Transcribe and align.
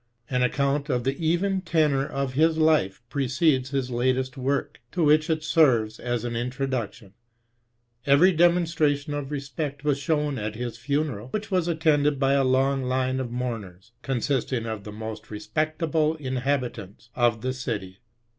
An 0.31 0.41
account 0.41 0.89
of 0.89 1.03
the 1.03 1.15
even 1.23 1.61
tenor 1.61 2.03
of 2.07 2.33
his 2.33 2.57
life 2.57 3.03
precedes 3.07 3.69
his 3.69 3.91
latest 3.91 4.35
work, 4.35 4.81
to 4.93 5.03
which 5.03 5.29
it 5.29 5.43
serves 5.43 5.99
as 5.99 6.23
an 6.25 6.35
introduction. 6.35 7.13
Every 8.07 8.31
demonstration 8.31 9.13
of 9.13 9.29
respect 9.29 9.83
was 9.83 9.99
shown 9.99 10.39
at 10.39 10.55
his 10.55 10.75
funeral, 10.79 11.27
which 11.27 11.49
wa^ 11.49 11.51
150 11.51 11.67
TRE8CH0W. 11.67 11.77
attended 11.77 12.19
by 12.19 12.33
a 12.33 12.43
long 12.43 12.81
line 12.81 13.19
of 13.19 13.29
mourners, 13.29 13.91
consisting 14.01 14.65
of 14.65 14.85
the 14.85 14.91
most 14.91 15.29
respectable 15.29 16.15
inhabitants 16.15 17.09
of 17.13 17.41
the 17.43 17.49
dty. 17.49 17.97